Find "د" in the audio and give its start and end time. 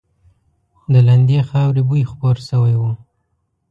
0.91-0.93